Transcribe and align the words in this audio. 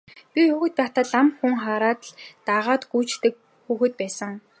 Би 0.33 0.41
хүүхэд 0.51 0.73
байхдаа 0.79 1.05
лам 1.11 1.27
хүн 1.37 1.55
хараад 1.63 1.99
л 2.07 2.11
дагаад 2.47 2.81
гүйчихдэг 2.91 3.33
хүүхэд 3.65 3.93
байсан. 4.01 4.33